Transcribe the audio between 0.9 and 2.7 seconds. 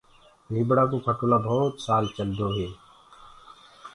ڪو کٽولآ ڀوت سال چلدوئي